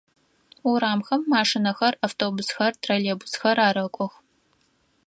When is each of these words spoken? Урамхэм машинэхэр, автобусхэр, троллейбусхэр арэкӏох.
Урамхэм 0.69 1.21
машинэхэр, 1.33 1.93
автобусхэр, 2.05 2.73
троллейбусхэр 2.81 3.57
арэкӏох. 3.67 4.13